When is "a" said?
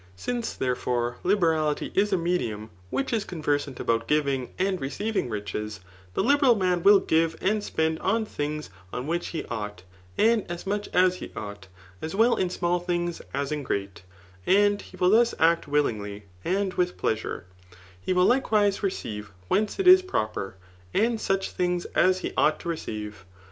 2.11-2.17